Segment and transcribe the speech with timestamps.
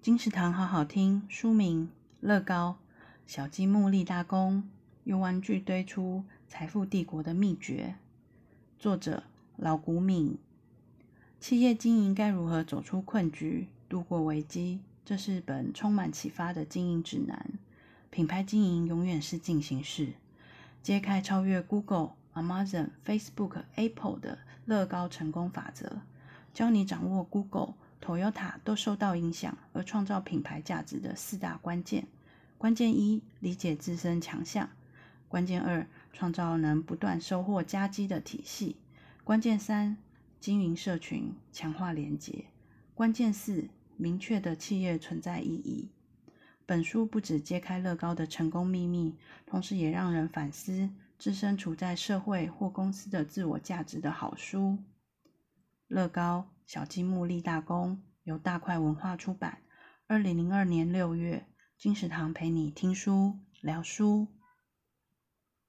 [0.00, 1.86] 金石堂好好听，书名
[2.20, 2.76] 《乐高
[3.26, 4.62] 小积木立大功》，
[5.02, 7.96] 用玩具堆出财富帝国的秘诀。
[8.78, 9.24] 作者
[9.56, 10.38] 老古敏。
[11.40, 14.78] 企业经营该如何走出困局、度过危机？
[15.04, 17.54] 这是本充满启发的经营指南。
[18.10, 20.12] 品牌经营永远是进行式。
[20.80, 26.02] 揭开超越 Google、Amazon、Facebook、Apple 的乐高成功法则，
[26.54, 27.74] 教你掌握 Google、
[28.08, 32.06] Toyota 都受到影响而创造品牌价值的四大关键。
[32.56, 34.70] 关键一：理解自身强项。
[35.28, 38.76] 关键二：创造能不断收获佳绩的体系。
[39.24, 39.98] 关键三：
[40.40, 42.46] 经营社群，强化连结。
[42.94, 43.68] 关键四：
[43.98, 45.90] 明确的企业存在意义。
[46.64, 54.78] 本书不止揭开乐高的成功秘密，同时也让人反思自身处在社会或公司的自我价值的好书。
[55.88, 59.62] 乐高小积木立大功，由大块文化出版，
[60.06, 61.46] 二零零二年六月。
[61.78, 64.28] 金石堂陪你听书聊书。